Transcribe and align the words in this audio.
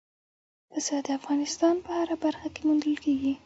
پسه 0.69 0.95
د 1.05 1.07
افغانستان 1.19 1.75
په 1.85 1.89
هره 1.99 2.15
برخه 2.23 2.47
کې 2.53 2.61
موندل 2.67 2.95
کېږي. 3.03 3.33